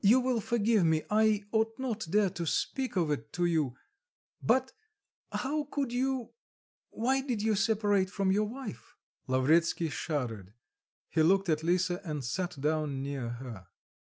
"you 0.00 0.18
will 0.18 0.40
forgive 0.40 0.82
me, 0.82 1.02
I 1.10 1.44
ought 1.52 1.78
not 1.78 2.06
dare 2.08 2.30
to 2.30 2.46
speak 2.46 2.96
of 2.96 3.10
it 3.10 3.34
to 3.34 3.44
you... 3.44 3.76
but 4.42 4.72
how 5.30 5.64
could 5.64 5.92
you... 5.92 6.30
why 6.88 7.20
did 7.20 7.42
you 7.42 7.54
separate 7.54 8.08
from 8.08 8.32
your 8.32 8.48
wife?" 8.48 8.96
Lavretsky 9.26 9.90
shuddered: 9.90 10.54
he 11.10 11.22
looked 11.22 11.50
at 11.50 11.62
Lisa, 11.62 12.00
and 12.02 12.24
sat 12.24 12.58
down 12.58 13.02
near 13.02 13.28
her. 13.28 13.66